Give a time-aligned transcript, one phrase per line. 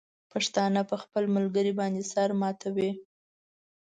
[0.31, 2.91] پښتانه په خپل ملګري باندې سر ماتوي.